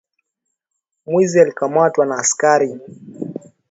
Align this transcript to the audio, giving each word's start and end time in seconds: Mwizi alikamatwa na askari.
Mwizi 1.05 1.39
alikamatwa 1.41 2.05
na 2.05 2.15
askari. 2.15 2.69